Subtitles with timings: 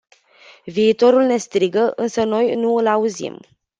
[0.65, 3.39] Viitorul ne strigă, însă noi nu îl auzim.